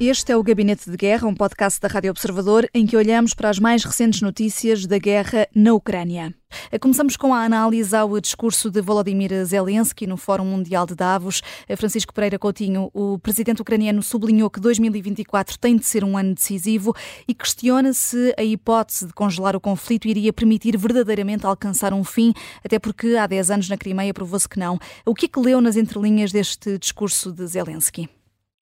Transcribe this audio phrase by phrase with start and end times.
[0.00, 3.50] Este é o Gabinete de Guerra, um podcast da Rádio Observador em que olhamos para
[3.50, 6.32] as mais recentes notícias da guerra na Ucrânia.
[6.80, 11.42] Começamos com a análise ao discurso de Volodymyr Zelensky no Fórum Mundial de Davos.
[11.76, 16.94] Francisco Pereira Coutinho, o presidente ucraniano sublinhou que 2024 tem de ser um ano decisivo
[17.26, 22.32] e questiona se a hipótese de congelar o conflito iria permitir verdadeiramente alcançar um fim,
[22.64, 24.78] até porque há 10 anos na Crimeia provou-se que não.
[25.04, 28.08] O que é que leu nas entrelinhas deste discurso de Zelensky?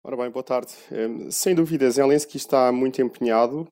[0.08, 0.72] Ora bem, boa tarde.
[0.91, 3.68] Hum, sem dúvida, Zelensky está muito empenhado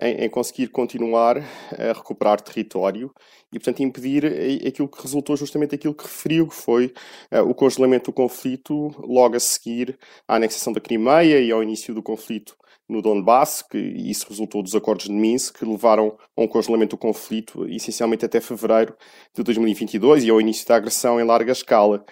[0.00, 3.12] em, em, conseguir continuar a recuperar território
[3.52, 4.24] e, portanto, impedir
[4.64, 6.94] aquilo que resultou justamente aquilo que referiu, que foi
[7.32, 11.92] uh, o congelamento do conflito logo a seguir à anexação da Crimeia e ao início
[11.92, 12.56] do conflito
[12.88, 17.00] no Donbass, que isso resultou dos acordos de Minsk, que levaram a um congelamento do
[17.00, 18.94] conflito, essencialmente até fevereiro
[19.34, 22.04] de 2022 e ao início da agressão em larga escala.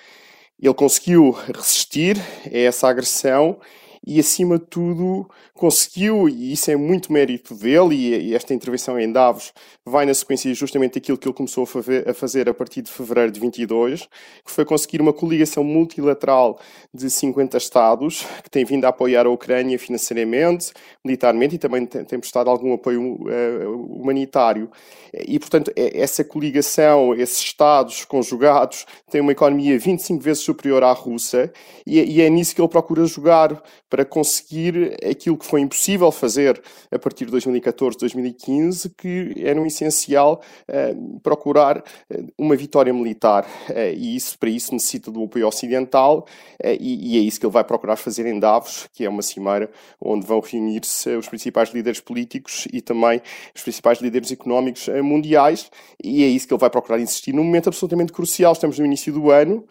[0.61, 3.61] Ele conseguiu resistir a essa agressão
[4.05, 9.11] e, acima de tudo, conseguiu, e isso é muito mérito dele, e esta intervenção em
[9.11, 9.53] Davos
[9.85, 13.39] vai na sequência justamente daquilo que ele começou a fazer a partir de fevereiro de
[13.39, 14.09] 22,
[14.45, 16.59] que foi conseguir uma coligação multilateral
[16.93, 20.73] de 50 Estados, que tem vindo a apoiar a Ucrânia financeiramente,
[21.05, 24.69] militarmente, e também tem, prestado algum apoio uh, humanitário.
[25.15, 31.53] E, portanto, essa coligação, esses Estados conjugados, têm uma economia 25 vezes superior à russa,
[31.87, 36.99] e é nisso que ele procura jogar para conseguir aquilo que foi impossível fazer a
[36.99, 43.45] partir de 2014, 2015, que era um essencial uh, procurar uh, uma vitória militar.
[43.69, 46.27] Uh, e isso, para isso necessita do apoio ocidental
[46.65, 49.71] e, e, é isso que ele vai procurar fazer em Davos, que é uma cimeira
[50.01, 53.21] onde vão reunir-se os principais líderes políticos e também
[53.55, 55.71] os principais líderes económicos mundiais
[56.03, 58.53] e é isso que ele vai procurar insistir num momento absolutamente crucial.
[58.53, 59.65] Estamos no início do ano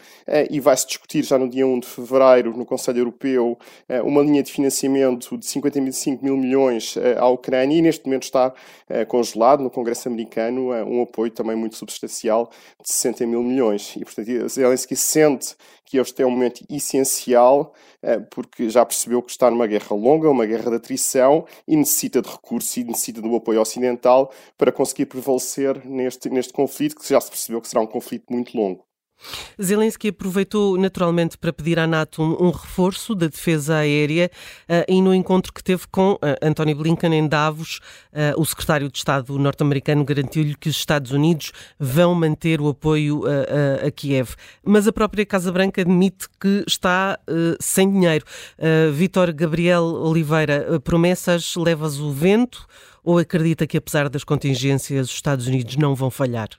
[0.50, 3.58] e vai-se discutir já no dia 1 de fevereiro no Conselho Europeu
[4.12, 8.54] uma linha de financiamento de 55 mil milhões eh, à Ucrânia e neste momento está
[8.90, 12.52] eh, congelado no Congresso americano eh, um apoio também muito substancial
[12.82, 13.96] de 60 mil milhões.
[13.96, 15.56] E, portanto, Zelensky sente
[15.86, 17.74] que este é um momento essencial
[18.32, 22.30] porque já percebeu que está numa guerra longa, uma guerra de atrição e necessita de
[22.30, 27.30] recursos e necessita do apoio ocidental para conseguir prevalecer neste, neste conflito que já se
[27.30, 28.91] percebeu que será um conflito muito longo.
[29.62, 34.30] Zelensky aproveitou naturalmente para pedir à NATO um, um reforço da defesa aérea
[34.70, 37.80] uh, e no encontro que teve com uh, Anthony Blinken em Davos,
[38.12, 43.24] uh, o secretário de Estado norte-americano garantiu-lhe que os Estados Unidos vão manter o apoio
[43.26, 44.36] a, a Kiev.
[44.64, 47.20] Mas a própria Casa Branca admite que está
[47.60, 48.26] sem dinheiro.
[48.94, 52.68] Vítor Gabriel Oliveira, promessas levas o vento
[53.04, 56.50] ou acredita que apesar das contingências os Estados Unidos não vão falhar?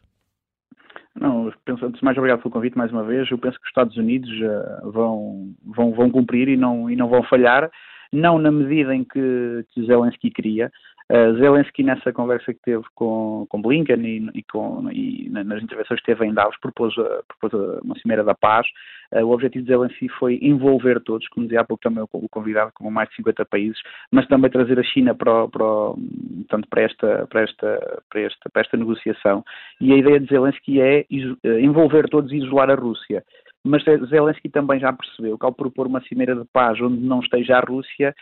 [1.19, 3.31] Não, penso, antes de mais, obrigado pelo convite mais uma vez.
[3.31, 7.09] Eu penso que os Estados Unidos uh, vão, vão, vão cumprir e não, e não
[7.09, 7.71] vão falhar,
[8.13, 10.71] não na medida em que, que Zelensky queria.
[11.13, 16.01] Uh, Zelensky, nessa conversa que teve com, com Blinken e, e, com, e nas intervenções
[16.01, 16.95] que teve em Davos, propôs,
[17.29, 18.67] propôs uma cimeira da paz.
[19.13, 22.73] Uh, o objetivo de Zelensky foi envolver todos, como dizia há pouco também o convidado,
[22.73, 23.79] com mais de 50 países,
[24.11, 28.63] mas também trazer a China para, para, portanto, para, esta, para, esta, para, esta, para
[28.63, 29.45] esta negociação.
[29.83, 33.23] E a ideia de Zelensky é eh, envolver todos e isolar a Rússia.
[33.63, 37.59] Mas Zelensky também já percebeu que ao propor uma cimeira de paz onde não esteja
[37.59, 38.15] a Rússia,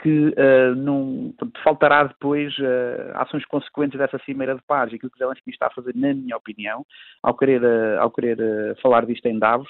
[0.00, 4.92] que uh, não, faltará depois uh, ações consequentes dessa cimeira de paz.
[4.92, 6.86] Aquilo que Zelensky está a fazer, na minha opinião,
[7.22, 8.38] ao querer, uh, ao querer
[8.80, 9.68] falar disto em Davos,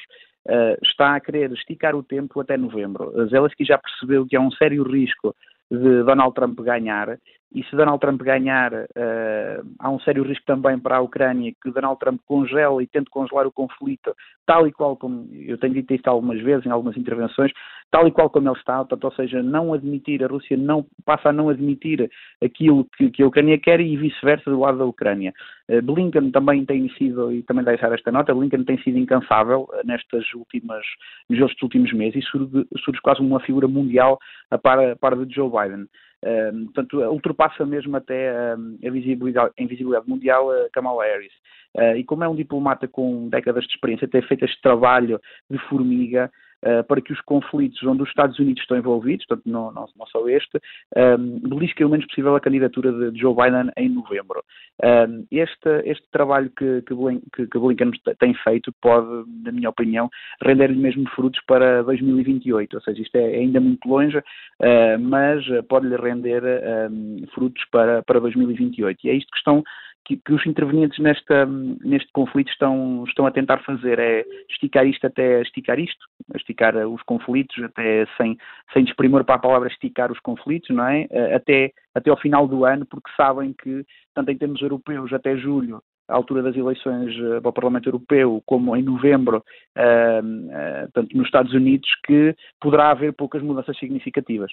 [0.83, 3.13] está a querer esticar o tempo até novembro.
[3.29, 5.35] Zelensky já percebeu que há um sério risco
[5.71, 7.19] de Donald Trump ganhar,
[7.53, 11.71] e se Donald Trump ganhar, uh, há um sério risco também para a Ucrânia que
[11.71, 14.15] Donald Trump congele e tente congelar o conflito,
[14.47, 17.51] tal e qual como, eu tenho dito isto algumas vezes, em algumas intervenções,
[17.91, 21.31] tal e qual como ele está, portanto, ou seja, não admitir, a Rússia não, passa
[21.31, 22.11] a não admitir
[22.43, 25.33] aquilo que, que a Ucrânia quer e vice-versa do lado da Ucrânia.
[25.69, 29.87] Uh, Blinken também tem sido, e também deixar esta nota, Blinken tem sido incansável uh,
[29.87, 30.85] nestas últimas,
[31.29, 34.19] nos últimos meses e surge, surge quase uma figura mundial
[34.51, 35.87] a para, para de Joe Biden.
[36.25, 41.33] Uh, portanto, ultrapassa mesmo até uh, a visibilidade, a invisibilidade mundial a Kamala Harris.
[41.77, 45.59] Uh, e como é um diplomata com décadas de experiência, tem feito este trabalho de
[45.69, 46.31] formiga,
[46.65, 50.07] uh, para que os conflitos onde os Estados Unidos estão envolvidos, portanto, não, não, não
[50.07, 50.61] só este,
[50.97, 54.43] um, belisquem o menos possível a candidatura de Joe Biden em novembro.
[54.83, 56.95] Um, este, este trabalho que, que,
[57.35, 60.09] que, que Blinken tem feito pode, na minha opinião,
[60.43, 65.45] render-lhe mesmo frutos para 2028, ou seja, isto é, é ainda muito longe, uh, mas
[65.69, 66.43] pode-lhe render
[66.91, 68.99] um, frutos para, para 2028.
[69.05, 69.63] E é isto que estão
[70.09, 75.07] que, que, os intervenientes nesta, neste conflito estão, estão a tentar fazer é esticar isto
[75.07, 78.39] até esticar isto, esticar os conflitos até sem,
[78.73, 81.07] sem desprimor para a palavra esticar os conflitos, não é?
[81.35, 83.85] Até, até ao final do ano, porque sabem que,
[84.15, 88.75] tanto em termos europeus, até julho, à altura das eleições para o Parlamento Europeu, como
[88.75, 89.39] em novembro,
[89.77, 94.51] uh, uh, tanto nos Estados Unidos, que poderá haver poucas mudanças significativas.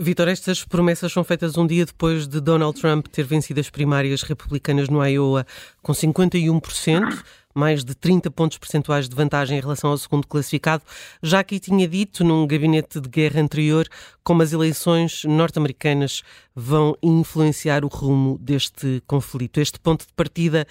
[0.00, 4.22] Vitor, estas promessas são feitas um dia depois de Donald Trump ter vencido as primárias
[4.22, 5.44] republicanas no Iowa
[5.82, 7.22] com 51%,
[7.54, 10.82] mais de 30 pontos percentuais de vantagem em relação ao segundo classificado.
[11.22, 13.86] Já aqui tinha dito, num gabinete de guerra anterior,
[14.22, 16.22] como as eleições norte-americanas
[16.54, 19.60] vão influenciar o rumo deste conflito.
[19.60, 20.66] Este ponto de partida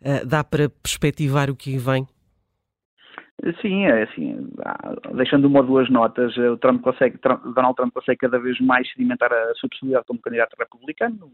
[0.00, 2.06] uh, dá para perspectivar o que vem?
[3.62, 4.50] Sim, é assim,
[5.14, 8.90] deixando uma ou duas notas, o Trump consegue, Trump, Donald Trump consegue cada vez mais
[8.90, 11.30] sedimentar a sua possibilidade como candidato republicano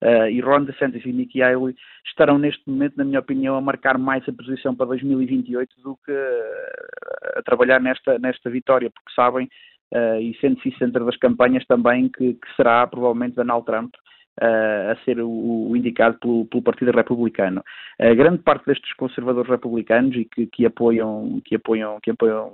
[0.00, 1.74] uh, e Ron DeSantis e Nikki Haley
[2.06, 6.12] estarão neste momento, na minha opinião, a marcar mais a posição para 2028 do que
[6.12, 9.48] uh, a trabalhar nesta, nesta vitória, porque sabem,
[9.92, 13.92] uh, e sendo-se centro das campanhas também, que, que será provavelmente Donald Trump
[14.40, 17.62] a ser o, indicado pelo, pelo, Partido Republicano.
[17.98, 22.52] A grande parte destes conservadores republicanos e que, que apoiam, que apoiam, que apoiam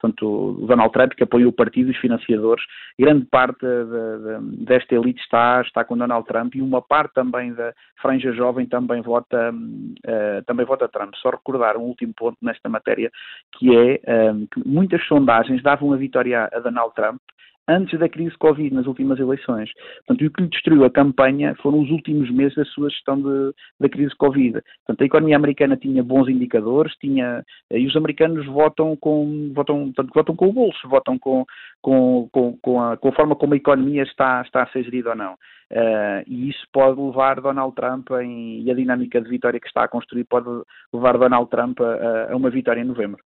[0.00, 2.64] tanto Donald Trump, que apoiam o partido os financiadores,
[2.98, 7.52] grande parte de, de, desta elite está, está com Donald Trump e uma parte também
[7.52, 11.14] da franja jovem também vota, uh, também vota Trump.
[11.16, 13.10] Só recordar um último ponto nesta matéria,
[13.58, 17.20] que é um, que muitas sondagens davam a vitória a Donald Trump
[17.70, 19.70] antes da crise Covid, nas últimas eleições.
[20.06, 23.54] Portanto, o que lhe destruiu a campanha foram os últimos meses da sua gestão de,
[23.78, 24.60] da crise Covid.
[24.86, 30.12] Portanto, a economia americana tinha bons indicadores, tinha, e os americanos votam com, votam, portanto,
[30.14, 31.44] votam com o bolso, votam com,
[31.80, 35.10] com, com, com, a, com a forma como a economia está, está a ser gerida
[35.10, 35.34] ou não.
[35.72, 39.84] Uh, e isso pode levar Donald Trump em, e a dinâmica de vitória que está
[39.84, 40.48] a construir pode
[40.92, 43.22] levar Donald Trump a, a uma vitória em novembro.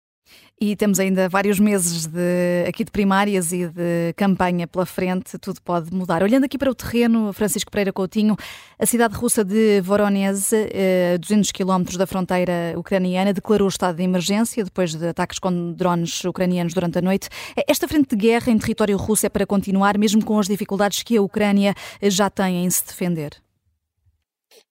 [0.62, 5.58] E temos ainda vários meses de, aqui de primárias e de campanha pela frente, tudo
[5.62, 6.22] pode mudar.
[6.22, 8.37] Olhando aqui para o terreno, Francisco Pereira Coutinho,
[8.78, 14.62] a cidade russa de Voronezh, a 200 quilómetros da fronteira ucraniana, declarou estado de emergência
[14.62, 17.31] depois de ataques com drones ucranianos durante a noite.
[17.66, 21.16] Esta frente de guerra em território russo é para continuar, mesmo com as dificuldades que
[21.16, 23.31] a Ucrânia já tem em se defender?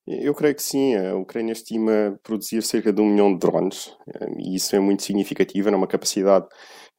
[0.08, 0.96] Eu creio que sim.
[0.96, 5.04] A Ucrânia estima produzir cerca de um milhão de drones eh, e isso é muito
[5.04, 6.48] significativo, é uma capacidade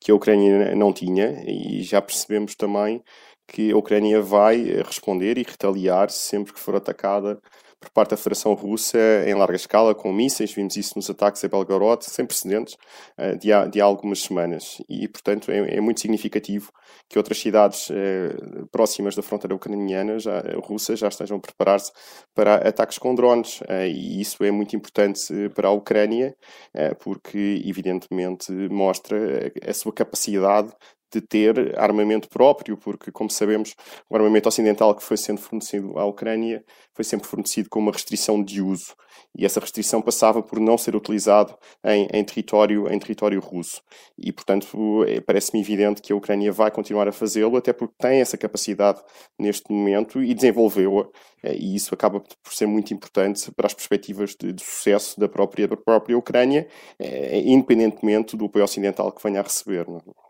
[0.00, 3.02] que a Ucrânia não tinha e já percebemos também
[3.48, 7.38] que a Ucrânia vai responder e retaliar sempre que for atacada
[7.80, 10.52] por parte da Federação Russa em larga escala, com mísseis.
[10.52, 12.76] Vimos isso nos ataques a Belgorod, sem precedentes,
[13.16, 14.82] eh, de há, de há algumas semanas.
[14.88, 16.70] E, portanto, é, é, muito significativo
[17.08, 18.36] que outras cidades eh,
[18.70, 21.90] próximas da fronteira ucraniana, já, russa, já estejam a preparar-se
[22.34, 23.60] para ataques com drones.
[23.66, 26.36] Eh, e isso é muito importante para a Ucrânia,
[27.00, 30.72] porque, evidentemente, mostra a sua capacidade
[31.12, 33.74] de ter armamento próprio, porque, como sabemos,
[34.08, 36.64] o armamento ocidental que foi sendo fornecido à Ucrânia
[36.94, 38.94] foi sempre fornecido com uma restrição de uso.
[39.36, 43.80] E essa restrição passava por não ser utilizado em, em território, em território russo.
[44.18, 48.20] E, portanto, é, parece-me evidente que a Ucrânia vai continuar a fazê-lo, até porque tem
[48.20, 49.00] essa capacidade
[49.38, 51.08] neste momento e desenvolveu-a.
[51.42, 55.28] Eh, e isso acaba por ser muito importante para as perspectivas de, de sucesso da
[55.28, 56.68] própria, da própria Ucrânia,
[56.98, 59.88] eh, independentemente do apoio ocidental que venha a receber.
[59.88, 59.98] Não?
[59.98, 60.29] É?